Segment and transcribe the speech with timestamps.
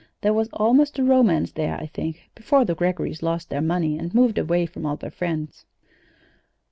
[0.21, 4.15] There was almost a romance there, I think, before the Greggorys lost their money and
[4.15, 5.67] moved away from all their friends."